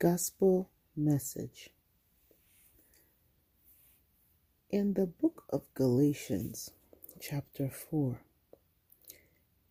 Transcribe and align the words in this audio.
Gospel 0.00 0.70
Message 0.94 1.70
In 4.70 4.94
the 4.94 5.06
book 5.06 5.42
of 5.50 5.74
Galatians, 5.74 6.70
chapter 7.20 7.68
4, 7.68 8.20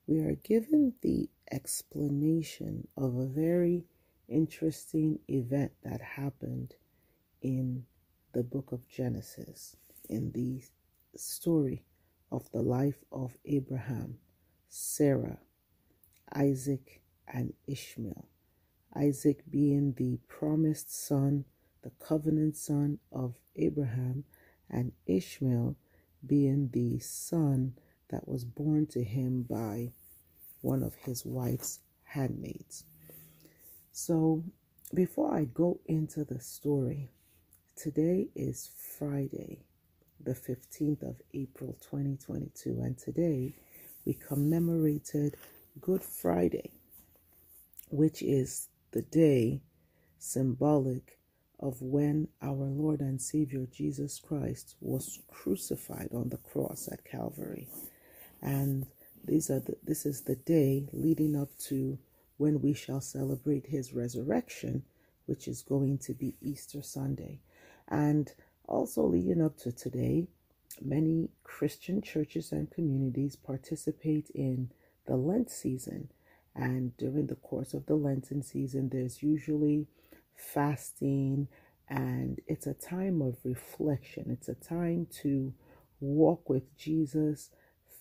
we 0.05 0.19
are 0.19 0.35
given 0.35 0.95
the 1.01 1.29
explanation 1.49 2.89
of 2.97 3.15
a 3.15 3.25
very 3.25 3.85
interesting 4.27 5.19
event 5.29 5.71
that 5.85 6.01
happened 6.01 6.75
in 7.41 7.85
the 8.33 8.44
book 8.44 8.73
of 8.73 8.89
Genesis, 8.89 9.78
in 10.09 10.33
the 10.33 10.62
story 11.15 11.85
of 12.33 12.51
the 12.51 12.62
life 12.62 13.01
of 13.13 13.37
Abraham, 13.46 14.17
Sarah, 14.67 15.39
Isaac, 16.34 16.99
and 17.30 17.53
Ishmael. 17.66 18.27
Isaac 18.98 19.43
being 19.49 19.93
the 19.93 20.17
promised 20.27 20.93
son, 20.93 21.45
the 21.83 21.91
covenant 22.03 22.57
son 22.57 22.99
of 23.11 23.35
Abraham, 23.55 24.23
and 24.69 24.91
Ishmael 25.05 25.75
being 26.25 26.69
the 26.73 26.99
son 26.99 27.75
that 28.09 28.27
was 28.27 28.43
born 28.43 28.88
to 28.88 29.03
him 29.03 29.43
by 29.43 29.91
one 30.61 30.83
of 30.83 30.95
his 30.95 31.25
wife's 31.25 31.79
handmaids. 32.05 32.83
So, 33.91 34.43
before 34.93 35.33
I 35.33 35.45
go 35.45 35.79
into 35.85 36.23
the 36.23 36.39
story, 36.39 37.11
today 37.75 38.29
is 38.35 38.71
Friday, 38.97 39.59
the 40.23 40.33
15th 40.33 41.03
of 41.03 41.21
April 41.33 41.77
2022, 41.81 42.81
and 42.81 42.97
today 42.97 43.53
we 44.05 44.13
commemorated 44.13 45.35
Good 45.81 46.03
Friday, 46.03 46.71
which 47.89 48.21
is 48.23 48.69
the 48.97 49.03
day 49.03 49.61
symbolic 50.17 51.19
of 51.59 51.83
when 51.83 52.27
our 52.41 52.66
Lord 52.66 52.99
and 52.99 53.22
Savior 53.22 53.67
Jesus 53.72 54.19
Christ 54.19 54.73
was 54.81 55.19
crucified 55.27 56.09
on 56.16 56.30
the 56.30 56.38
cross 56.38 56.89
at 56.91 57.05
Calvary. 57.05 57.67
And 58.41 58.88
these 59.23 59.52
are 59.52 59.59
the, 59.59 59.75
this 59.83 60.07
is 60.07 60.22
the 60.22 60.35
day 60.35 60.88
leading 60.94 61.35
up 61.35 61.49
to 61.67 61.99
when 62.38 62.59
we 62.59 62.73
shall 62.73 62.99
celebrate 62.99 63.67
his 63.67 63.94
resurrection, 63.94 64.81
which 65.27 65.47
is 65.47 65.61
going 65.61 66.00
to 66.00 66.13
be 66.16 66.33
Easter 66.41 66.81
Sunday. 66.81 67.39
And 67.88 68.33
also 68.67 69.03
leading 69.03 69.44
up 69.44 69.57
to 69.57 69.72
today, 69.72 70.25
many 70.81 71.29
Christian 71.44 72.02
churches 72.02 72.52
and 72.52 72.72
communities 72.72 73.35
participate 73.35 74.31
in 74.33 74.72
the 75.05 75.17
Lent 75.17 75.52
season, 75.52 76.09
and 76.58 76.97
during 76.97 77.27
the 77.27 77.36
course 77.36 77.75
of 77.75 77.86
the 77.86 77.95
Lenten 77.95 78.44
season, 78.44 78.89
there's 78.89 79.23
usually 79.23 79.88
fasting 80.36 81.47
and 81.89 82.41
it's 82.47 82.67
a 82.67 82.73
time 82.73 83.22
of 83.22 83.38
reflection. 83.45 84.25
It's 84.31 84.50
a 84.50 84.55
time 84.55 85.08
to 85.22 85.53
walk 86.02 86.50
with 86.50 86.75
Jesus, 86.78 87.52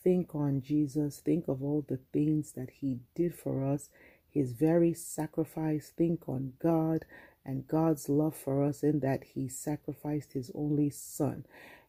think 0.02 0.34
on 0.34 0.62
Jesus, 0.62 1.18
think 1.20 1.48
of 1.48 1.62
all 1.62 1.84
the 1.86 2.00
things 2.12 2.52
that 2.52 2.70
He 2.80 2.98
did 3.14 3.34
for 3.34 3.66
us, 3.66 3.90
His 4.30 4.52
very 4.52 4.94
sacrifice, 4.94 5.92
think 5.96 6.28
on 6.28 6.54
God 6.60 7.04
and 7.44 7.68
God's 7.68 8.08
love 8.08 8.36
for 8.36 8.64
us 8.64 8.82
in 8.82 9.00
that 9.00 9.24
He 9.34 9.48
sacrificed 9.48 10.32
His 10.32 10.50
only 10.54 10.90
Son. 10.90 11.44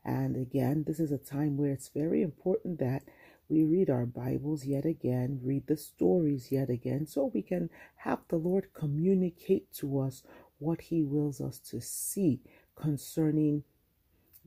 And 0.06 0.36
again, 0.36 0.84
this 0.86 1.00
is 1.00 1.12
a 1.14 1.18
time 1.18 1.58
where 1.58 1.72
it's 1.72 1.90
very 1.90 2.22
important 2.22 2.80
that 2.80 3.04
we 3.50 3.64
read 3.64 3.90
our 3.90 4.06
Bibles 4.06 4.66
yet 4.66 4.86
again, 4.86 5.40
read 5.44 5.68
the 5.68 5.78
stories 5.78 6.52
yet 6.52 6.70
again, 6.70 7.08
so 7.08 7.32
we 7.34 7.42
can 7.42 7.70
have 7.98 8.20
the 8.28 8.38
Lord 8.38 8.74
communicate 8.74 9.72
to 9.76 10.00
us 10.00 10.24
what 10.60 10.82
He 10.82 11.04
wills 11.04 11.40
us 11.40 11.60
to 11.70 11.80
see 11.80 12.42
concerning 12.76 13.64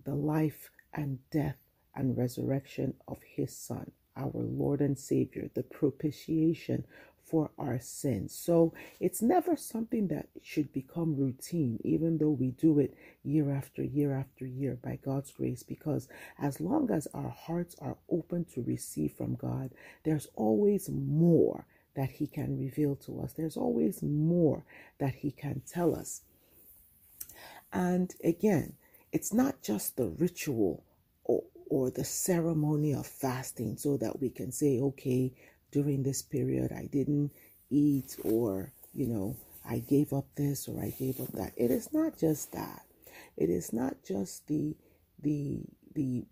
the 0.04 0.14
life 0.14 0.70
and 0.92 1.18
death 1.30 1.56
and 1.94 2.16
resurrection 2.16 2.94
of 3.08 3.18
His 3.22 3.56
Son, 3.56 3.90
our 4.16 4.32
Lord 4.34 4.80
and 4.80 4.98
Savior, 4.98 5.50
the 5.54 5.62
propitiation 5.62 6.84
for 7.30 7.50
our 7.56 7.78
sins. 7.78 8.34
So 8.34 8.74
it's 8.98 9.22
never 9.22 9.56
something 9.56 10.08
that 10.08 10.28
should 10.42 10.72
become 10.72 11.16
routine, 11.16 11.78
even 11.84 12.18
though 12.18 12.30
we 12.30 12.50
do 12.50 12.78
it 12.80 12.94
year 13.22 13.50
after 13.50 13.82
year 13.82 14.12
after 14.12 14.44
year 14.44 14.78
by 14.82 14.98
God's 15.02 15.30
grace, 15.30 15.62
because 15.62 16.08
as 16.38 16.60
long 16.60 16.90
as 16.90 17.06
our 17.14 17.28
hearts 17.30 17.76
are 17.80 17.96
open 18.10 18.44
to 18.54 18.62
receive 18.62 19.12
from 19.12 19.36
God, 19.36 19.70
there's 20.04 20.26
always 20.34 20.88
more 20.90 21.66
that 21.94 22.10
He 22.10 22.26
can 22.26 22.58
reveal 22.58 22.96
to 22.96 23.20
us, 23.20 23.32
there's 23.32 23.56
always 23.56 24.02
more 24.02 24.64
that 24.98 25.14
He 25.16 25.30
can 25.30 25.62
tell 25.70 25.94
us. 25.94 26.22
And 27.72 28.12
again, 28.24 28.74
it's 29.12 29.32
not 29.32 29.62
just 29.62 29.96
the 29.96 30.08
ritual 30.08 30.84
or, 31.24 31.44
or 31.68 31.90
the 31.90 32.04
ceremony 32.04 32.94
of 32.94 33.06
fasting 33.06 33.76
so 33.76 33.96
that 33.96 34.20
we 34.20 34.30
can 34.30 34.52
say, 34.52 34.80
okay, 34.80 35.32
during 35.72 36.02
this 36.02 36.22
period 36.22 36.72
I 36.72 36.86
didn't 36.92 37.32
eat 37.70 38.16
or, 38.24 38.72
you 38.94 39.06
know, 39.06 39.36
I 39.68 39.80
gave 39.80 40.12
up 40.12 40.26
this 40.36 40.68
or 40.68 40.82
I 40.82 40.90
gave 40.90 41.20
up 41.20 41.32
that. 41.32 41.52
It 41.56 41.70
is 41.70 41.92
not 41.92 42.18
just 42.18 42.52
that. 42.52 42.82
It 43.36 43.50
is 43.50 43.72
not 43.72 43.96
just 44.06 44.46
the 44.48 44.76
the 45.22 45.64
the 45.94 46.24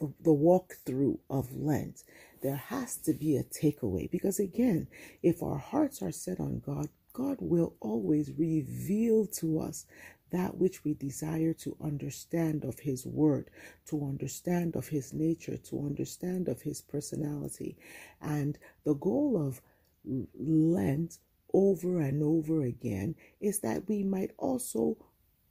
the 0.00 0.30
walkthrough 0.30 1.18
of 1.30 1.54
Lent. 1.56 2.02
There 2.42 2.56
has 2.56 2.96
to 2.98 3.12
be 3.14 3.36
a 3.36 3.44
takeaway 3.44 4.10
because 4.10 4.38
again, 4.38 4.88
if 5.22 5.42
our 5.42 5.58
hearts 5.58 6.02
are 6.02 6.12
set 6.12 6.40
on 6.40 6.62
God, 6.64 6.88
God 7.12 7.38
will 7.40 7.74
always 7.80 8.30
reveal 8.38 9.26
to 9.38 9.60
us 9.60 9.86
that 10.30 10.56
which 10.56 10.84
we 10.84 10.94
desire 10.94 11.52
to 11.54 11.76
understand 11.82 12.64
of 12.64 12.80
His 12.80 13.06
Word, 13.06 13.50
to 13.86 14.04
understand 14.04 14.76
of 14.76 14.88
His 14.88 15.12
nature, 15.12 15.56
to 15.56 15.80
understand 15.80 16.48
of 16.48 16.62
His 16.62 16.80
personality. 16.80 17.76
And 18.20 18.58
the 18.84 18.94
goal 18.94 19.40
of 19.40 19.60
Lent 20.04 21.18
over 21.52 22.00
and 22.00 22.22
over 22.22 22.62
again 22.62 23.14
is 23.40 23.60
that 23.60 23.88
we 23.88 24.02
might 24.02 24.32
also 24.38 24.96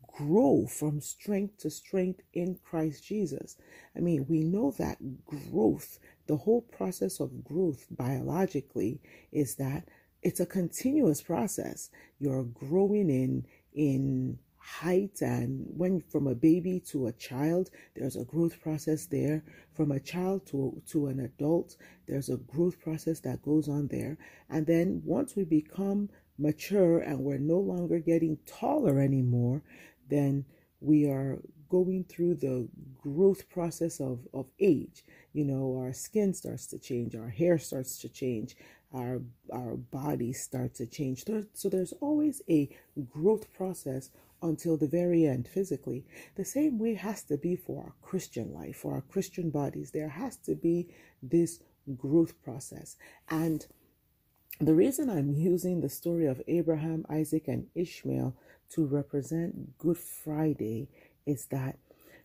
grow 0.08 0.66
from 0.66 1.00
strength 1.00 1.58
to 1.60 1.70
strength 1.70 2.22
in 2.34 2.58
Christ 2.64 3.04
Jesus. 3.04 3.58
I 3.96 4.00
mean, 4.00 4.26
we 4.28 4.44
know 4.44 4.72
that 4.80 4.98
growth, 5.26 6.00
the 6.28 6.38
whole 6.38 6.62
process 6.62 7.20
of 7.20 7.44
growth 7.44 7.86
biologically 7.92 9.00
is 9.32 9.56
that 9.56 9.88
it's 10.24 10.40
a 10.40 10.46
continuous 10.46 11.22
process. 11.22 11.90
You're 12.20 12.44
growing 12.44 13.10
in 13.10 13.46
in 13.74 14.40
height 14.68 15.22
and 15.22 15.66
when 15.78 16.02
from 16.02 16.28
a 16.28 16.36
baby 16.36 16.78
to 16.78 17.08
a 17.08 17.12
child 17.14 17.70
there's 17.96 18.18
a 18.18 18.26
growth 18.26 18.60
process 18.62 19.06
there 19.06 19.42
from 19.74 19.92
a 19.92 20.00
child 20.00 20.46
to 20.46 20.82
to 20.86 21.08
an 21.08 21.22
adult 21.22 21.78
there's 22.06 22.28
a 22.28 22.36
growth 22.36 22.78
process 22.82 23.22
that 23.22 23.42
goes 23.42 23.70
on 23.70 23.88
there 23.88 24.18
and 24.50 24.68
then 24.68 25.02
once 25.06 25.38
we 25.38 25.46
become 25.46 26.10
mature 26.38 27.00
and 27.00 27.18
we're 27.20 27.38
no 27.38 27.58
longer 27.58 27.98
getting 27.98 28.38
taller 28.46 29.00
anymore 29.00 29.62
then 30.10 30.44
we 30.82 31.10
are 31.10 31.40
going 31.70 32.04
through 32.04 32.36
the 32.36 32.68
growth 33.02 33.50
process 33.50 34.00
of, 34.00 34.20
of 34.34 34.46
age. 34.60 35.04
You 35.34 35.46
know, 35.46 35.78
our 35.80 35.94
skin 35.94 36.34
starts 36.34 36.68
to 36.68 36.80
change, 36.80 37.16
our 37.16 37.30
hair 37.30 37.58
starts 37.58 37.98
to 38.00 38.10
change, 38.10 38.56
our 38.94 39.22
our 39.52 39.76
bodies 39.76 40.42
start 40.42 40.76
to 40.76 40.86
change. 40.86 41.26
So 41.54 41.70
there's 41.70 41.94
always 42.00 42.42
a 42.50 42.70
growth 43.10 43.52
process 43.54 44.10
until 44.42 44.78
the 44.78 44.88
very 44.88 45.26
end 45.26 45.48
physically. 45.48 46.06
The 46.36 46.46
same 46.46 46.78
way 46.80 46.94
has 46.96 47.24
to 47.24 47.38
be 47.38 47.56
for 47.56 47.84
our 47.84 47.94
Christian 48.02 48.54
life, 48.54 48.78
for 48.78 48.94
our 48.94 49.02
Christian 49.02 49.50
bodies. 49.50 49.92
There 49.92 50.10
has 50.10 50.38
to 50.38 50.56
be 50.56 50.90
this 51.22 51.62
growth 51.96 52.42
process. 52.44 52.98
And 53.30 53.66
the 54.60 54.74
reason 54.74 55.10
I'm 55.10 55.34
using 55.34 55.82
the 55.82 55.90
story 55.90 56.26
of 56.26 56.42
Abraham, 56.48 57.06
Isaac, 57.10 57.48
and 57.48 57.68
Ishmael 57.76 58.36
to 58.70 58.86
represent 58.86 59.78
Good 59.78 59.98
Friday 59.98 60.90
is 61.26 61.46
that 61.48 61.78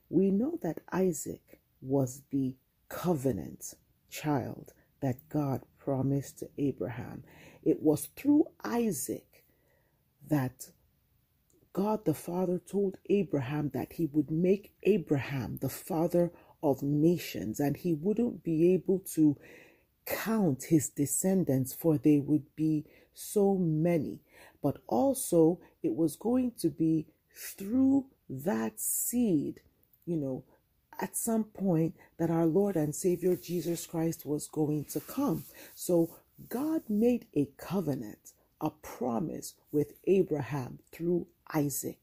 we 0.09 0.31
know 0.31 0.59
that 0.63 0.81
Isaac 0.93 1.61
was 1.81 2.23
the 2.31 2.57
covenant 2.89 3.75
child 4.11 4.73
that 5.01 5.29
God 5.29 5.63
promised 5.79 6.39
to 6.39 6.49
Abraham. 6.59 7.25
It 7.65 7.83
was 7.83 8.09
through 8.17 8.47
Isaac 8.65 9.45
that 10.29 10.71
God 11.73 12.05
the 12.05 12.15
Father 12.15 12.59
told 12.59 12.99
Abraham 13.09 13.71
that 13.75 13.95
he 13.95 14.07
would 14.07 14.31
make 14.31 14.73
Abraham 14.83 15.59
the 15.61 15.71
father 15.71 16.33
of 16.63 16.83
nations 16.83 17.61
and 17.61 17.77
he 17.77 17.95
wouldn't 17.95 18.45
be 18.45 18.73
able 18.75 19.01
to 19.15 19.37
count 20.07 20.65
his 20.65 20.89
descendants, 20.91 21.73
for 21.73 21.99
they 21.99 22.19
would 22.19 22.45
be 22.57 22.85
so 23.15 23.57
many. 23.57 24.21
But 24.63 24.79
also, 24.87 25.61
it 25.83 25.95
was 25.95 26.17
going 26.17 26.53
to 26.61 26.69
be 26.69 27.07
through 27.35 28.07
that 28.29 28.81
seed, 28.81 29.61
you 30.05 30.17
know, 30.17 30.45
at 31.01 31.17
some 31.17 31.45
point 31.45 31.95
that 32.19 32.31
our 32.31 32.47
Lord 32.47 32.77
and 32.77 32.95
Savior 32.95 33.37
Jesus 33.37 33.87
Christ 33.87 34.27
was 34.27 34.47
going 34.47 34.85
to 34.87 35.01
come. 35.01 35.45
So, 35.75 36.11
God 36.49 36.83
made 36.89 37.27
a 37.35 37.49
covenant 37.57 38.33
a 38.61 38.71
promise 38.71 39.55
with 39.73 39.93
Abraham 40.07 40.79
through 40.93 41.27
Isaac. 41.55 41.99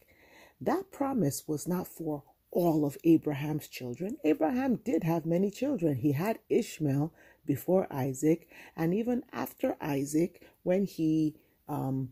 That 0.61 0.91
promise 0.91 1.47
was 1.47 1.67
not 1.67 1.87
for 1.87 2.23
all 2.51 2.85
of 2.85 2.97
Abraham's 3.03 3.67
children. 3.67 4.17
Abraham 4.23 4.77
did 4.77 5.03
have 5.03 5.25
many 5.25 5.51
children. 5.51 5.95
He 5.95 6.13
had 6.13 6.39
Ishmael 6.49 7.13
before 7.45 7.87
Isaac, 7.91 8.49
and 8.75 8.93
even 8.93 9.23
after 9.31 9.77
Isaac, 9.81 10.41
when 10.63 10.85
he 10.85 11.35
um, 11.67 12.09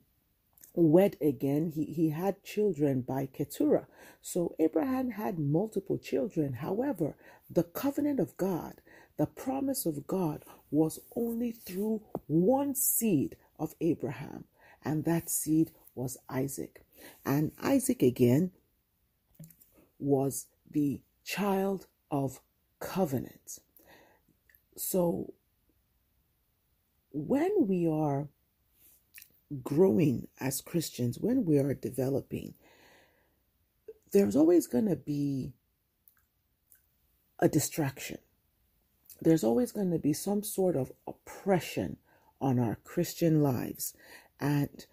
wed 0.75 1.17
again, 1.21 1.71
he, 1.73 1.85
he 1.85 2.09
had 2.11 2.43
children 2.43 3.01
by 3.01 3.27
Keturah. 3.27 3.87
So 4.21 4.55
Abraham 4.59 5.11
had 5.11 5.39
multiple 5.39 5.97
children. 5.97 6.53
However, 6.53 7.15
the 7.49 7.63
covenant 7.63 8.19
of 8.19 8.37
God, 8.37 8.81
the 9.17 9.25
promise 9.25 9.85
of 9.85 10.07
God, 10.07 10.45
was 10.71 10.99
only 11.15 11.51
through 11.51 12.03
one 12.27 12.75
seed 12.75 13.35
of 13.59 13.75
Abraham, 13.81 14.45
and 14.85 15.05
that 15.05 15.29
seed 15.29 15.71
was 15.95 16.17
Isaac. 16.29 16.83
And 17.25 17.51
Isaac 17.61 18.01
again 18.01 18.51
was 19.99 20.47
the 20.69 21.01
child 21.23 21.87
of 22.11 22.41
covenant. 22.79 23.59
So 24.75 25.33
when 27.11 27.67
we 27.67 27.87
are 27.87 28.27
growing 29.63 30.27
as 30.39 30.61
Christians, 30.61 31.17
when 31.19 31.45
we 31.45 31.57
are 31.57 31.73
developing, 31.73 32.53
there's 34.11 34.35
always 34.35 34.67
going 34.67 34.87
to 34.87 34.95
be 34.95 35.53
a 37.39 37.47
distraction. 37.47 38.17
There's 39.21 39.43
always 39.43 39.71
going 39.71 39.91
to 39.91 39.99
be 39.99 40.13
some 40.13 40.43
sort 40.43 40.75
of 40.75 40.91
oppression 41.07 41.97
on 42.39 42.59
our 42.59 42.77
Christian 42.83 43.41
lives. 43.41 43.95
And 44.39 44.85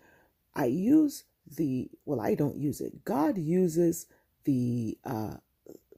I 0.54 0.66
use 0.66 1.24
the, 1.56 1.90
well, 2.04 2.20
I 2.20 2.34
don't 2.34 2.58
use 2.58 2.80
it. 2.80 3.04
God 3.04 3.38
uses 3.38 4.06
the, 4.44 4.98
uh, 5.04 5.34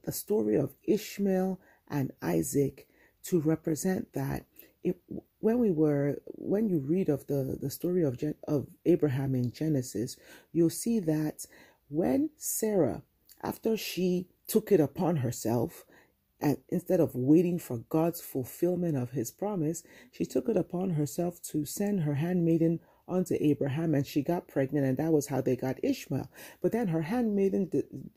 the 0.05 0.11
story 0.11 0.55
of 0.55 0.75
Ishmael 0.83 1.59
and 1.89 2.11
Isaac 2.21 2.87
to 3.25 3.41
represent 3.41 4.13
that 4.13 4.45
it, 4.83 4.97
when 5.39 5.59
we 5.59 5.71
were 5.71 6.17
when 6.25 6.69
you 6.69 6.79
read 6.79 7.09
of 7.09 7.27
the 7.27 7.57
the 7.61 7.69
story 7.69 8.03
of 8.03 8.21
of 8.47 8.67
Abraham 8.85 9.35
in 9.35 9.51
Genesis, 9.51 10.17
you'll 10.53 10.69
see 10.69 10.99
that 10.99 11.45
when 11.89 12.29
Sarah, 12.37 13.03
after 13.43 13.77
she 13.77 14.27
took 14.47 14.71
it 14.71 14.79
upon 14.79 15.17
herself, 15.17 15.85
and 16.39 16.57
instead 16.69 16.99
of 16.99 17.15
waiting 17.15 17.59
for 17.59 17.79
God's 17.89 18.21
fulfillment 18.21 18.97
of 18.97 19.11
His 19.11 19.31
promise, 19.31 19.83
she 20.11 20.25
took 20.25 20.49
it 20.49 20.57
upon 20.57 20.91
herself 20.91 21.41
to 21.51 21.65
send 21.65 22.01
her 22.01 22.15
handmaiden 22.15 22.79
unto 23.07 23.35
Abraham, 23.39 23.95
and 23.95 24.05
she 24.05 24.21
got 24.21 24.47
pregnant, 24.47 24.85
and 24.85 24.97
that 24.97 25.13
was 25.13 25.27
how 25.27 25.41
they 25.41 25.55
got 25.55 25.83
Ishmael. 25.83 26.29
But 26.61 26.71
then 26.71 26.87
her 26.87 27.03
handmaiden 27.03 27.69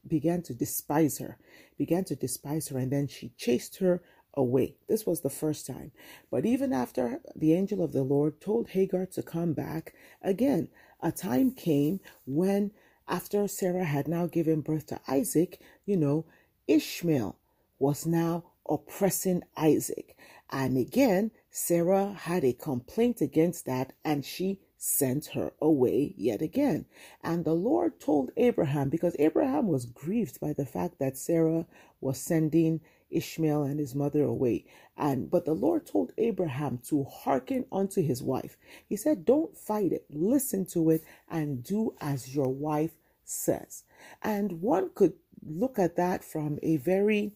began 0.06 0.42
to 0.42 0.54
despise 0.54 1.18
her, 1.18 1.38
began 1.78 2.04
to 2.04 2.16
despise 2.16 2.68
her, 2.68 2.78
and 2.78 2.90
then 2.90 3.06
she 3.06 3.32
chased 3.36 3.78
her 3.78 4.02
away. 4.34 4.76
This 4.88 5.06
was 5.06 5.20
the 5.20 5.30
first 5.30 5.66
time. 5.66 5.92
But 6.30 6.46
even 6.46 6.72
after 6.72 7.20
the 7.34 7.54
angel 7.54 7.82
of 7.82 7.92
the 7.92 8.02
Lord 8.02 8.40
told 8.40 8.68
Hagar 8.68 9.06
to 9.06 9.22
come 9.22 9.52
back, 9.52 9.94
again, 10.22 10.68
a 11.00 11.12
time 11.12 11.52
came 11.52 12.00
when, 12.26 12.72
after 13.08 13.48
Sarah 13.48 13.84
had 13.84 14.06
now 14.06 14.26
given 14.26 14.60
birth 14.60 14.86
to 14.86 15.00
Isaac, 15.08 15.60
you 15.84 15.96
know, 15.96 16.26
Ishmael 16.68 17.36
was 17.78 18.06
now 18.06 18.44
oppressing 18.68 19.42
Isaac. 19.56 20.16
And 20.50 20.76
again, 20.76 21.32
Sarah 21.50 22.12
had 22.12 22.44
a 22.44 22.52
complaint 22.52 23.20
against 23.20 23.66
that 23.66 23.92
and 24.04 24.24
she 24.24 24.60
sent 24.82 25.26
her 25.26 25.52
away 25.60 26.14
yet 26.16 26.40
again. 26.40 26.86
And 27.22 27.44
the 27.44 27.52
Lord 27.52 28.00
told 28.00 28.32
Abraham, 28.38 28.88
because 28.88 29.14
Abraham 29.18 29.68
was 29.68 29.84
grieved 29.84 30.40
by 30.40 30.54
the 30.54 30.64
fact 30.64 30.98
that 30.98 31.18
Sarah 31.18 31.66
was 32.00 32.18
sending 32.18 32.80
Ishmael 33.10 33.64
and 33.64 33.78
his 33.78 33.94
mother 33.94 34.22
away. 34.24 34.64
And 34.96 35.30
but 35.30 35.44
the 35.44 35.52
Lord 35.52 35.86
told 35.86 36.12
Abraham 36.16 36.78
to 36.88 37.04
hearken 37.04 37.66
unto 37.70 38.02
his 38.02 38.22
wife. 38.22 38.56
He 38.88 38.96
said, 38.96 39.26
Don't 39.26 39.54
fight 39.54 39.92
it, 39.92 40.06
listen 40.08 40.64
to 40.66 40.88
it, 40.88 41.04
and 41.28 41.62
do 41.62 41.94
as 42.00 42.34
your 42.34 42.48
wife 42.48 42.92
says. 43.22 43.84
And 44.22 44.62
one 44.62 44.90
could 44.94 45.12
look 45.44 45.78
at 45.78 45.96
that 45.96 46.24
from 46.24 46.58
a 46.62 46.78
very 46.78 47.32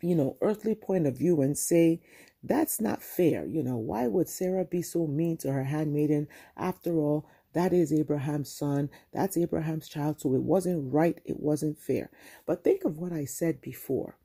you 0.00 0.14
know, 0.14 0.36
earthly 0.42 0.74
point 0.74 1.06
of 1.06 1.16
view 1.16 1.40
and 1.40 1.56
say, 1.56 2.00
that's 2.46 2.80
not 2.80 3.02
fair. 3.02 3.46
You 3.46 3.62
know, 3.62 3.76
why 3.76 4.06
would 4.06 4.28
Sarah 4.28 4.64
be 4.64 4.82
so 4.82 5.06
mean 5.06 5.38
to 5.38 5.52
her 5.52 5.64
handmaiden? 5.64 6.28
After 6.56 6.98
all, 6.98 7.26
that 7.54 7.72
is 7.72 7.92
Abraham's 7.92 8.52
son. 8.52 8.90
That's 9.12 9.36
Abraham's 9.36 9.88
child. 9.88 10.20
So 10.20 10.34
it 10.34 10.42
wasn't 10.42 10.92
right. 10.92 11.18
It 11.24 11.40
wasn't 11.40 11.78
fair. 11.78 12.10
But 12.46 12.62
think 12.62 12.84
of 12.84 12.98
what 12.98 13.12
I 13.12 13.24
said 13.24 13.60
before 13.60 14.16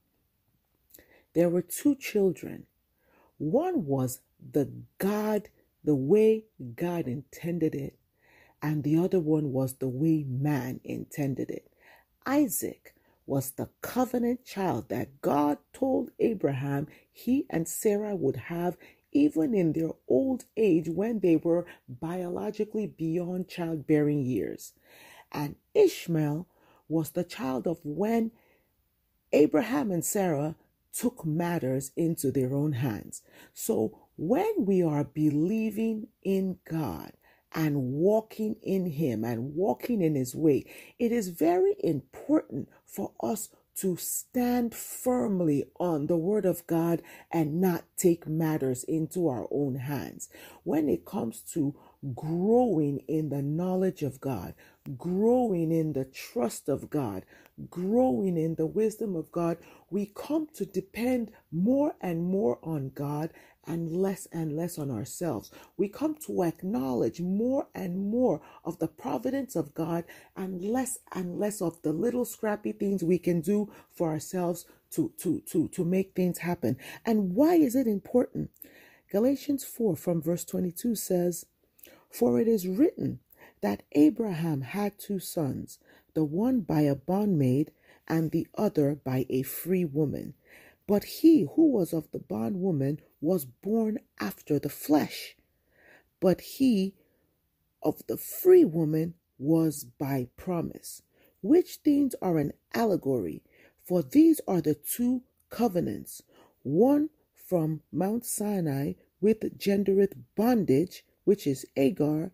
there 1.34 1.50
were 1.50 1.62
two 1.62 1.96
children. 1.96 2.66
One 3.38 3.86
was 3.86 4.22
the 4.52 4.72
God, 4.98 5.50
the 5.84 5.96
way 5.96 6.46
God 6.76 7.08
intended 7.08 7.76
it, 7.76 7.98
and 8.62 8.84
the 8.84 8.98
other 8.98 9.20
one 9.20 9.54
was 9.54 9.76
the 9.76 9.88
way 9.88 10.26
man 10.28 10.82
intended 10.84 11.50
it. 11.50 11.72
Isaac 12.26 12.96
was 13.30 13.52
the 13.52 13.70
covenant 13.82 14.44
child 14.44 14.90
that 14.90 15.22
God 15.22 15.60
told 15.72 16.10
Abraham 16.20 16.88
he 17.12 17.46
and 17.52 17.68
Sarah 17.68 18.16
would 18.16 18.36
have 18.36 18.76
even 19.12 19.54
in 19.54 19.74
their 19.74 19.92
old 20.08 20.46
age 20.58 20.90
when 20.90 21.20
they 21.20 21.36
were 21.36 21.68
biologically 21.88 22.88
beyond 22.88 23.48
childbearing 23.48 24.24
years. 24.26 24.74
And 25.32 25.56
Ishmael 25.76 26.48
was 26.88 27.12
the 27.12 27.24
child 27.24 27.68
of 27.68 27.80
when 27.84 28.32
Abraham 29.32 29.92
and 29.92 30.04
Sarah 30.04 30.56
took 30.92 31.24
matters 31.24 31.92
into 31.96 32.32
their 32.32 32.56
own 32.56 32.74
hands. 32.74 33.22
So 33.54 34.08
when 34.18 34.66
we 34.66 34.82
are 34.82 35.04
believing 35.04 36.08
in 36.24 36.58
God 36.70 37.12
and 37.54 37.94
walking 37.94 38.56
in 38.62 38.86
Him 38.86 39.24
and 39.24 39.56
walking 39.56 40.02
in 40.02 40.16
His 40.16 40.36
way, 40.36 40.66
it 41.00 41.12
is 41.12 41.30
very 41.30 41.76
important 41.84 42.70
for 42.86 43.12
us 43.22 43.50
to 43.78 43.96
stand 43.96 44.76
firmly 44.76 45.64
on 45.80 46.08
the 46.08 46.18
Word 46.18 46.46
of 46.46 46.68
God 46.68 47.02
and 47.32 47.62
not 47.62 47.86
take 47.96 48.28
matters 48.28 48.84
into 48.84 49.30
our 49.30 49.48
own 49.52 49.76
hands. 49.76 50.30
When 50.64 50.90
it 50.90 51.06
comes 51.06 51.40
to 51.54 51.76
growing 52.14 53.00
in 53.08 53.30
the 53.30 53.42
knowledge 53.42 54.04
of 54.04 54.20
God, 54.20 54.54
growing 54.98 55.72
in 55.72 55.94
the 55.94 56.06
trust 56.06 56.68
of 56.68 56.90
God, 56.90 57.24
growing 57.70 58.38
in 58.38 58.56
the 58.56 58.66
wisdom 58.66 59.16
of 59.16 59.32
God, 59.32 59.58
we 59.90 60.12
come 60.14 60.48
to 60.56 60.66
depend 60.66 61.32
more 61.52 61.96
and 62.02 62.24
more 62.24 62.60
on 62.64 62.92
God 62.94 63.32
and 63.66 63.92
less 63.92 64.28
and 64.32 64.56
less 64.56 64.78
on 64.80 64.90
ourselves. 64.90 65.52
We 65.78 65.90
come 65.90 66.16
to 66.26 66.44
acknowledge 66.44 67.22
more 67.22 67.68
and 67.76 68.10
more 68.10 68.42
of 68.66 68.80
the 68.80 68.88
providence 68.88 69.56
of 69.56 69.74
God 69.74 70.06
and 70.36 70.62
less 70.62 71.00
and 71.14 71.38
less 71.40 71.62
of 71.62 71.82
the 71.82 71.94
little 71.94 72.26
scrappy 72.26 72.72
things 72.72 73.04
we 73.04 73.20
can 73.20 73.42
do 73.42 73.72
for 73.92 74.10
ourselves 74.10 74.66
to, 74.92 75.12
to, 75.20 75.42
to, 75.52 75.68
to 75.70 75.86
make 75.86 76.14
things 76.16 76.40
happen. 76.40 76.78
And 77.06 77.36
why 77.36 77.56
is 77.56 77.76
it 77.76 77.88
important? 77.88 78.50
Galatians 79.12 79.64
4 79.64 79.96
from 79.96 80.22
verse 80.22 80.46
22 80.46 80.96
says, 80.96 81.46
For 82.12 82.40
it 82.40 82.48
is 82.48 82.68
written 82.68 83.20
that 83.62 83.84
Abraham 83.94 84.62
had 84.62 84.98
two 84.98 85.20
sons, 85.20 85.80
the 86.14 86.24
one 86.24 86.62
by 86.62 86.82
a 86.82 86.96
bondmaid 86.96 87.70
and 88.08 88.32
the 88.32 88.48
other 88.58 88.96
by 88.96 89.26
a 89.30 89.44
free 89.44 89.86
woman. 89.86 90.34
But 90.88 91.04
he 91.04 91.48
who 91.56 91.72
was 91.72 91.94
of 91.94 92.10
the 92.12 92.20
bondwoman 92.20 93.00
was 93.22 93.46
born 93.46 94.00
after 94.20 94.60
the 94.60 94.70
flesh, 94.70 95.36
but 96.20 96.42
he 96.42 96.94
of 97.82 98.02
the 98.08 98.18
free 98.18 98.66
woman 98.66 99.14
was 99.38 99.84
by 99.84 100.28
promise. 100.38 101.02
Which 101.42 101.78
things 101.78 102.16
are 102.22 102.38
an 102.38 102.54
allegory, 102.74 103.42
for 103.84 104.02
these 104.04 104.42
are 104.48 104.62
the 104.62 104.76
two 104.76 105.24
covenants 105.50 106.22
one 106.64 107.10
from 107.34 107.82
Mount 107.92 108.26
Sinai 108.26 108.94
with 109.22 109.58
gendereth 109.58 110.16
bondage, 110.36 111.06
which 111.24 111.48
is 111.48 111.66
Agar. 111.76 112.32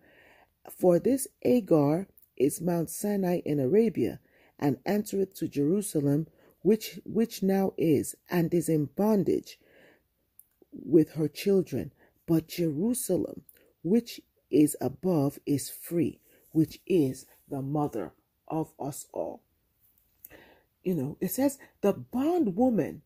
For 0.70 1.00
this 1.00 1.28
Agar 1.44 2.08
is 2.36 2.60
Mount 2.60 2.90
Sinai 2.90 3.42
in 3.46 3.60
Arabia, 3.60 4.20
and 4.60 4.78
entereth 4.86 5.36
to 5.36 5.48
Jerusalem, 5.48 6.28
which 6.62 7.00
which 7.06 7.44
now 7.44 7.74
is 7.78 8.16
and 8.30 8.54
is 8.54 8.68
in 8.68 8.86
bondage 8.86 9.60
with 10.84 11.14
her 11.14 11.28
children 11.28 11.92
but 12.26 12.48
jerusalem 12.48 13.42
which 13.84 14.22
is 14.50 14.76
above 14.82 15.40
is 15.46 15.70
free 15.70 16.20
which 16.52 16.80
is 16.88 17.26
the 17.50 17.62
mother 17.62 18.14
of 18.48 18.74
us 18.80 19.08
all. 19.14 19.42
You 20.84 20.96
know 20.96 21.18
it 21.20 21.32
says 21.32 21.58
the 21.82 21.94
bondwoman 21.94 23.02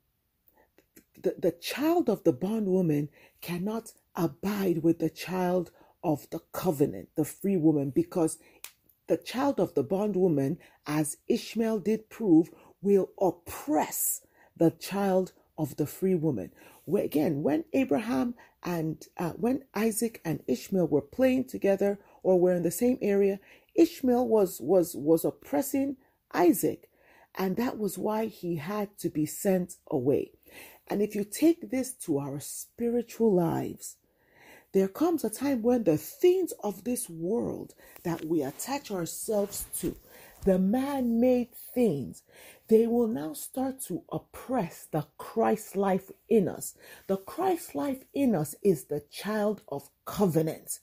the, 1.22 1.36
the 1.38 1.52
child 1.52 2.10
of 2.10 2.24
the 2.24 2.32
bondwoman 2.34 3.10
cannot 3.42 3.92
abide 4.16 4.84
with 4.84 5.00
the 5.00 5.10
child 5.10 5.72
of 6.02 6.30
the 6.30 6.40
covenant, 6.54 7.10
the 7.16 7.26
free 7.26 7.58
woman, 7.58 7.90
because 7.90 8.38
the 9.08 9.18
child 9.18 9.60
of 9.60 9.74
the 9.74 9.84
bondwoman, 9.84 10.58
as 10.88 11.18
Ishmael 11.28 11.80
did 11.80 12.10
prove, 12.10 12.50
will 12.82 13.10
oppress 13.20 14.22
the 14.56 14.72
child 14.72 15.34
of 15.60 15.76
the 15.76 15.86
free 15.86 16.16
woman. 16.16 16.52
Where 16.86 17.04
again, 17.04 17.44
when 17.44 17.66
Abraham 17.74 18.34
and 18.64 19.06
uh, 19.18 19.32
when 19.32 19.66
Isaac 19.76 20.22
and 20.26 20.42
Ishmael 20.48 20.88
were 20.88 21.02
playing 21.02 21.46
together 21.46 22.00
or 22.24 22.40
were 22.40 22.54
in 22.54 22.64
the 22.64 22.72
same 22.72 22.98
area, 23.02 23.40
Ishmael 23.76 24.28
was 24.28 24.60
was 24.60 24.96
was 24.96 25.24
oppressing 25.26 25.98
Isaac, 26.34 26.90
and 27.36 27.58
that 27.58 27.78
was 27.78 27.98
why 27.98 28.26
he 28.26 28.56
had 28.56 28.98
to 29.00 29.10
be 29.10 29.28
sent 29.28 29.76
away. 29.92 30.32
And 30.88 31.02
if 31.04 31.14
you 31.14 31.24
take 31.24 31.70
this 31.70 31.94
to 32.06 32.18
our 32.18 32.40
spiritual 32.40 33.32
lives, 33.36 33.98
there 34.72 34.88
comes 34.88 35.24
a 35.24 35.30
time 35.30 35.62
when 35.62 35.84
the 35.84 35.98
things 35.98 36.52
of 36.64 36.84
this 36.84 37.10
world 37.10 37.76
that 38.04 38.26
we 38.26 38.42
attach 38.42 38.92
ourselves 38.92 39.66
to, 39.80 39.96
the 40.46 40.58
man 40.58 41.20
made 41.20 41.50
things, 41.54 42.24
they 42.70 42.88
will 42.88 43.08
now 43.08 43.34
start 43.34 43.82
to 43.82 44.04
oppress 44.12 44.88
the 44.92 45.06
Christ 45.18 45.76
life 45.76 46.12
in 46.30 46.48
us. 46.48 46.76
The 47.08 47.18
Christ 47.18 47.76
life 47.76 48.06
in 48.14 48.36
us 48.36 48.56
is 48.64 48.86
the 48.86 49.02
child 49.12 49.62
of 49.68 49.90
covenant. 50.06 50.80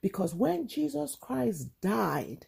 Because 0.00 0.34
when 0.34 0.68
Jesus 0.68 1.16
Christ 1.20 1.68
died, 1.80 2.46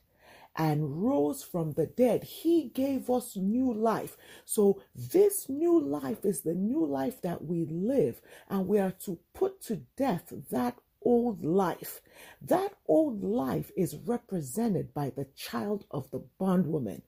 and 0.59 1.05
rose 1.05 1.43
from 1.43 1.73
the 1.73 1.87
dead, 1.87 2.25
he 2.25 2.71
gave 2.75 3.11
us 3.11 3.37
new 3.37 3.73
life. 3.73 4.17
So, 4.45 4.81
this 4.95 5.49
new 5.49 5.79
life 5.79 6.25
is 6.25 6.41
the 6.41 6.55
new 6.55 6.85
life 6.87 7.21
that 7.23 7.45
we 7.45 7.67
live, 7.67 8.21
and 8.49 8.67
we 8.67 8.79
are 8.79 8.93
to 9.05 9.19
put 9.35 9.61
to 9.65 9.83
death 9.97 10.33
that 10.51 10.79
old 11.03 11.45
life. 11.45 12.01
That 12.41 12.75
old 12.89 13.23
life 13.23 13.71
is 13.77 13.97
represented 13.97 14.95
by 14.95 15.11
the 15.11 15.27
child 15.37 15.85
of 15.91 16.11
the 16.11 16.25
bondwoman, 16.39 17.03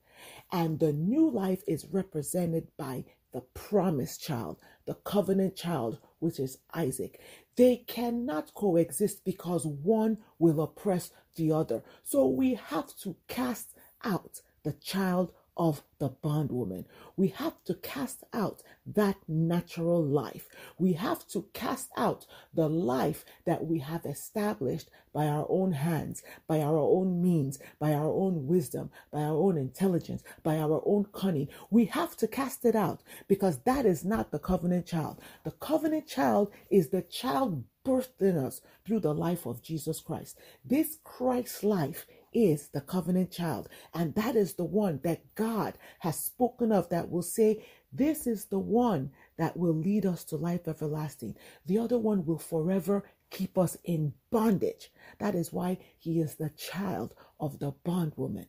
and 0.52 0.78
the 0.78 0.93
new 0.93 1.31
life 1.31 1.62
is 1.67 1.87
represented 1.90 2.69
by 2.76 3.05
the 3.33 3.40
promised 3.55 4.23
child, 4.23 4.59
the 4.87 4.95
covenant 4.95 5.55
child, 5.55 5.99
which 6.19 6.40
is 6.40 6.59
Isaac. 6.75 7.21
They 7.57 7.76
cannot 7.87 8.55
coexist 8.55 9.25
because 9.25 9.67
one 9.67 10.19
will 10.38 10.61
oppress 10.62 11.11
the 11.37 11.52
other. 11.52 11.83
So 12.05 12.26
we 12.26 12.55
have 12.55 12.97
to 13.02 13.17
cast 13.26 13.76
out 14.02 14.40
the 14.62 14.73
child 14.73 15.33
of 15.59 15.83
the 15.99 16.09
bondwoman. 16.09 16.87
We 17.17 17.29
have 17.29 17.62
to 17.65 17.75
cast 17.75 18.23
out 18.33 18.62
that 18.87 19.17
natural 19.27 20.03
life. 20.03 20.49
We 20.79 20.93
have 20.95 21.27
to 21.29 21.47
cast 21.53 21.91
out 21.97 22.27
the 22.55 22.69
life 22.69 23.25
that 23.45 23.67
we 23.67 23.81
have 23.81 24.07
established 24.07 24.88
by 25.12 25.27
our 25.27 25.47
own 25.49 25.73
hands, 25.73 26.23
by 26.47 26.61
our 26.61 26.79
own 26.79 27.21
means, 27.21 27.59
by 27.81 27.93
our 27.93 28.07
own 28.09 28.47
wisdom, 28.47 28.91
by 29.11 29.23
our 29.23 29.35
own 29.35 29.57
intelligence, 29.57 30.23
by 30.45 30.59
our 30.59 30.81
own 30.87 31.07
cunning. 31.12 31.49
We 31.71 31.87
have 31.87 32.17
to 32.19 32.29
cast 32.29 32.65
it 32.65 32.77
out 32.77 33.03
because 33.27 33.59
that 33.65 33.85
is 33.85 34.05
not 34.05 34.31
the 34.31 34.38
covenant 34.38 34.87
child. 34.87 35.21
The 35.45 35.50
covenant 35.50 36.07
child 36.07 36.53
is 36.71 36.91
the 36.91 37.03
child 37.03 37.65
birthed 37.85 38.21
in 38.21 38.37
us 38.37 38.61
through 38.87 39.00
the 39.00 39.15
life 39.15 39.47
of 39.47 39.62
Jesus 39.62 40.00
Christ. 40.00 40.38
This 40.65 40.99
Christ 41.03 41.65
life 41.65 42.07
is 42.33 42.69
the 42.69 42.81
covenant 42.81 43.31
child. 43.31 43.69
And 43.95 44.15
that 44.15 44.37
is 44.37 44.55
the 44.55 44.65
one 44.65 45.01
that 45.05 45.35
God 45.35 45.75
has 46.01 46.19
spoken 46.19 46.73
of 46.73 46.89
that 46.91 47.11
will 47.11 47.23
say, 47.23 47.65
This 47.93 48.27
is 48.27 48.47
the 48.47 48.59
one 48.59 49.11
that 49.37 49.57
will 49.57 49.75
lead 49.75 50.07
us 50.07 50.25
to 50.25 50.37
life 50.37 50.69
everlasting. 50.69 51.37
The 51.67 51.79
other 51.79 51.99
one 51.99 52.27
will 52.27 52.39
forever 52.39 53.05
keep 53.31 53.59
us 53.59 53.77
in 53.85 54.15
bondage. 54.31 54.91
That 55.19 55.35
is 55.35 55.53
why 55.53 55.79
he 55.99 56.21
is 56.21 56.37
the 56.37 56.51
child 56.51 57.15
of 57.41 57.59
the 57.59 57.73
bondwoman. 57.85 58.47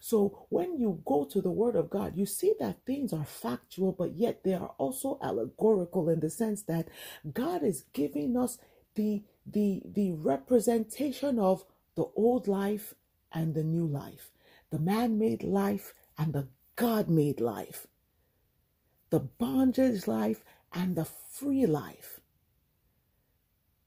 So 0.00 0.46
when 0.50 0.78
you 0.78 1.00
go 1.04 1.24
to 1.24 1.40
the 1.40 1.50
Word 1.50 1.76
of 1.76 1.90
God, 1.90 2.16
you 2.16 2.26
see 2.26 2.54
that 2.60 2.84
things 2.84 3.12
are 3.12 3.24
factual, 3.24 3.92
but 3.92 4.14
yet 4.14 4.44
they 4.44 4.54
are 4.54 4.74
also 4.78 5.18
allegorical 5.22 6.08
in 6.08 6.20
the 6.20 6.30
sense 6.30 6.62
that 6.64 6.88
God 7.32 7.62
is 7.62 7.84
giving 7.92 8.36
us 8.36 8.58
the 8.94 9.22
the 9.46 9.82
the 9.86 10.12
representation 10.12 11.38
of 11.38 11.64
the 11.98 12.08
old 12.14 12.46
life 12.46 12.94
and 13.32 13.54
the 13.54 13.64
new 13.64 13.84
life, 13.84 14.30
the 14.70 14.78
man 14.78 15.18
made 15.18 15.42
life 15.42 15.94
and 16.16 16.32
the 16.32 16.46
God 16.76 17.10
made 17.10 17.40
life, 17.40 17.88
the 19.10 19.18
bondage 19.18 20.06
life 20.06 20.44
and 20.72 20.94
the 20.94 21.04
free 21.04 21.66
life. 21.66 22.20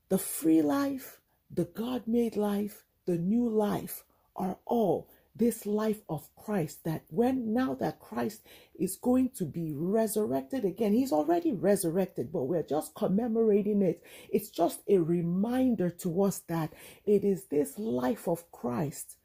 The 0.10 0.18
free 0.18 0.62
life, 0.62 1.22
the 1.50 1.63
God 1.63 2.06
made 2.06 2.36
life, 2.36 2.84
the 3.06 3.18
new 3.18 3.48
life 3.48 4.03
are 4.36 4.58
all 4.65 5.08
this 5.35 5.65
life 5.65 6.01
of 6.09 6.27
Christ 6.35 6.83
that 6.83 7.03
when 7.09 7.53
now 7.53 7.73
that 7.75 8.00
Christ 8.00 8.41
is 8.77 8.97
going 8.97 9.29
to 9.35 9.45
be 9.45 9.73
resurrected 9.73 10.65
again, 10.65 10.93
he's 10.93 11.11
already 11.11 11.53
resurrected, 11.53 12.31
but 12.31 12.43
we're 12.43 12.63
just 12.63 12.95
commemorating 12.95 13.81
it. 13.81 14.03
It's 14.31 14.50
just 14.50 14.81
a 14.88 14.97
reminder 14.97 15.89
to 15.89 16.23
us 16.23 16.39
that 16.47 16.73
it 17.05 17.23
is 17.23 17.45
this 17.45 17.77
life 17.77 18.27
of 18.27 18.51
Christ 18.51 19.17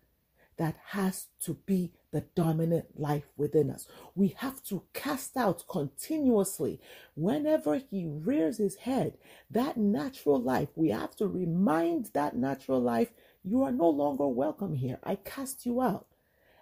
that 0.57 0.77
has 0.87 1.27
to 1.43 1.55
be 1.67 1.93
the 2.13 2.23
dominant 2.35 2.99
life 2.99 3.27
within 3.37 3.71
us. 3.71 3.87
We 4.15 4.29
have 4.39 4.63
to 4.65 4.85
cast 4.95 5.37
out 5.37 5.65
continuously 5.69 6.81
whenever 7.15 7.77
he 7.77 8.07
rears 8.07 8.57
his 8.59 8.77
head 8.77 9.19
that 9.51 9.77
natural 9.77 10.41
life. 10.41 10.69
We 10.75 10.89
have 10.91 11.15
to 11.17 11.27
remind 11.27 12.07
that 12.15 12.37
natural 12.37 12.81
life 12.81 13.11
you 13.47 13.63
are 13.63 13.73
no 13.73 13.89
longer 13.89 14.27
welcome 14.27 14.75
here. 14.75 14.99
I 15.05 15.15
cast 15.15 15.65
you 15.65 15.81
out. 15.81 16.09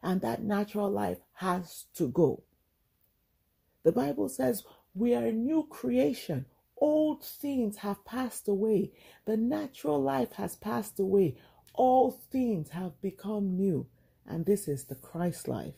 And 0.03 0.21
that 0.21 0.43
natural 0.43 0.91
life 0.91 1.17
has 1.33 1.87
to 1.95 2.09
go. 2.09 2.43
The 3.85 3.93
Bible 3.93 4.29
says 4.29 4.65
we 4.95 5.15
are 5.15 5.25
a 5.25 5.33
new 5.33 5.67
creation. 5.71 6.45
Old 6.77 7.25
things 7.25 7.79
have 7.79 8.05
passed 8.05 8.49
away. 8.49 8.93
The 9.25 9.39
natural 9.39 10.03
life 10.03 10.33
has 10.33 10.57
passed 10.57 11.01
away. 11.01 11.39
All 11.73 12.11
things 12.11 12.71
have 12.71 13.01
become 13.01 13.57
new. 13.57 13.87
And 14.27 14.45
this 14.45 14.69
is 14.69 14.85
the 14.85 14.95
Christ 14.95 15.49
life. 15.49 15.75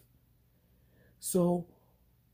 So 1.21 1.69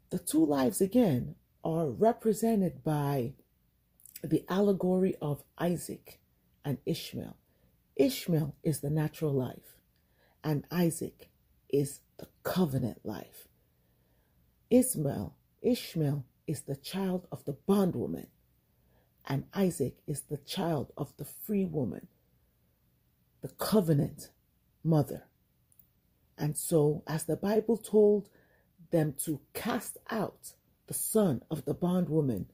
the 0.09 0.19
two 0.19 0.47
lives 0.47 0.81
again 0.81 1.35
are 1.63 1.89
represented 1.89 2.83
by 2.83 3.35
the 4.25 4.47
allegory 4.49 5.15
of 5.21 5.43
Isaac 5.59 6.21
and 6.65 6.79
Ishmael. 6.87 7.37
Ishmael 8.03 8.57
is 8.65 8.81
the 8.81 8.91
natural 8.91 9.33
life, 9.33 9.77
and 10.43 10.67
Isaac 10.73 11.29
is 11.69 12.01
the 12.19 12.27
covenant 12.43 12.99
life. 13.05 13.47
Ismael, 14.71 15.37
Ishmael 15.61 16.25
is 16.49 16.63
the 16.63 16.75
child 16.75 17.29
of 17.31 17.45
the 17.45 17.53
bondwoman, 17.53 18.27
and 19.25 19.45
Isaac 19.55 19.99
is 20.09 20.23
the 20.23 20.39
child 20.39 20.91
of 20.97 21.17
the 21.17 21.25
free 21.25 21.65
woman, 21.65 22.09
the 23.41 23.51
covenant 23.51 24.31
mother. 24.83 25.29
And 26.37 26.59
so, 26.59 27.05
as 27.07 27.23
the 27.23 27.37
Bible 27.37 27.77
told 27.77 28.29
them 28.91 29.15
to 29.27 29.41
cast 29.55 29.97
out 30.11 30.55
the 30.89 30.95
son 30.95 31.43
of 31.53 31.67
the 31.67 31.75
bondwoman, 31.75 32.47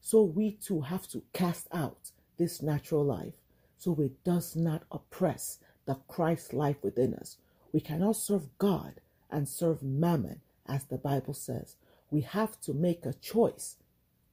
so 0.00 0.24
we 0.24 0.50
too 0.50 0.80
have 0.80 1.06
to 1.10 1.22
cast 1.32 1.68
out 1.70 2.10
this 2.38 2.60
natural 2.60 3.04
life 3.04 3.34
so 3.76 4.00
it 4.00 4.22
does 4.24 4.56
not 4.56 4.84
oppress 4.90 5.58
the 5.86 5.96
Christ 6.08 6.52
life 6.52 6.76
within 6.82 7.14
us. 7.14 7.36
We 7.72 7.80
cannot 7.80 8.16
serve 8.16 8.48
God 8.58 9.00
and 9.30 9.48
serve 9.48 9.82
mammon, 9.82 10.40
as 10.66 10.84
the 10.84 10.98
Bible 10.98 11.34
says. 11.34 11.76
We 12.10 12.22
have 12.22 12.60
to 12.62 12.72
make 12.72 13.04
a 13.04 13.12
choice. 13.12 13.76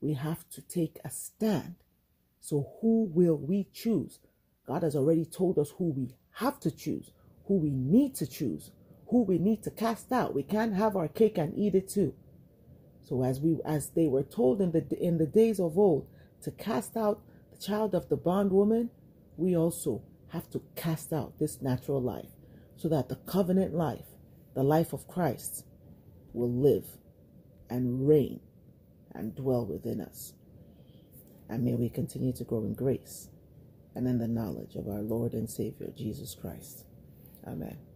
We 0.01 0.13
have 0.13 0.47
to 0.49 0.61
take 0.61 0.97
a 1.03 1.09
stand. 1.09 1.75
So, 2.39 2.69
who 2.81 3.09
will 3.13 3.37
we 3.37 3.67
choose? 3.73 4.19
God 4.67 4.83
has 4.83 4.95
already 4.95 5.25
told 5.25 5.57
us 5.57 5.73
who 5.77 5.91
we 5.91 6.15
have 6.33 6.59
to 6.61 6.71
choose, 6.71 7.11
who 7.47 7.55
we 7.55 7.71
need 7.71 8.15
to 8.15 8.27
choose, 8.27 8.71
who 9.07 9.23
we 9.23 9.37
need 9.37 9.63
to 9.63 9.71
cast 9.71 10.11
out. 10.11 10.33
We 10.33 10.43
can't 10.43 10.73
have 10.73 10.95
our 10.95 11.07
cake 11.07 11.37
and 11.37 11.57
eat 11.57 11.75
it 11.75 11.89
too. 11.89 12.13
So, 13.03 13.23
as 13.23 13.39
we 13.39 13.57
as 13.65 13.89
they 13.89 14.07
were 14.07 14.23
told 14.23 14.61
in 14.61 14.71
the 14.71 14.85
in 14.99 15.17
the 15.17 15.25
days 15.25 15.59
of 15.59 15.77
old 15.77 16.07
to 16.41 16.51
cast 16.51 16.97
out 16.97 17.21
the 17.51 17.57
child 17.57 17.93
of 17.93 18.09
the 18.09 18.17
bondwoman, 18.17 18.89
we 19.37 19.55
also 19.55 20.01
have 20.29 20.49
to 20.51 20.61
cast 20.75 21.13
out 21.13 21.37
this 21.39 21.61
natural 21.61 22.01
life 22.01 22.29
so 22.75 22.89
that 22.89 23.09
the 23.09 23.15
covenant 23.15 23.73
life, 23.73 24.05
the 24.55 24.63
life 24.63 24.93
of 24.93 25.07
Christ, 25.07 25.65
will 26.33 26.51
live 26.51 26.85
and 27.69 28.07
reign 28.07 28.39
and 29.13 29.35
dwell 29.35 29.65
within 29.65 30.01
us. 30.01 30.33
And 31.49 31.63
may 31.63 31.75
we 31.75 31.89
continue 31.89 32.33
to 32.33 32.43
grow 32.43 32.63
in 32.63 32.73
grace 32.73 33.29
and 33.95 34.07
in 34.07 34.17
the 34.17 34.27
knowledge 34.27 34.75
of 34.75 34.87
our 34.87 35.01
Lord 35.01 35.33
and 35.33 35.49
Savior, 35.49 35.89
Jesus 35.95 36.35
Christ. 36.35 36.85
Amen. 37.45 37.92